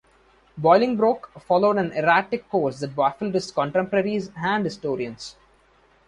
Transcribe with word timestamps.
Bolingbroke 0.57 1.29
followed 1.39 1.77
an 1.77 1.91
erratic 1.91 2.49
course 2.49 2.79
that 2.79 2.95
baffled 2.95 3.35
his 3.35 3.51
contemporaries 3.51 4.31
and 4.35 4.65
historians. 4.65 5.35